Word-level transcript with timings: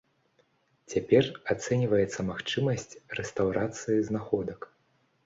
Цяпер 0.93 1.27
ацэньваецца 1.53 2.25
магчымасць 2.29 2.97
рэстаўрацыі 3.21 3.99
знаходак. 4.09 4.59